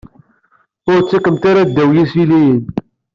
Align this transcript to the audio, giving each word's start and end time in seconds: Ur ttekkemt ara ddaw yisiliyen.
Ur 0.91 0.99
ttekkemt 1.01 1.43
ara 1.49 1.61
ddaw 1.69 1.89
yisiliyen. 1.95 2.61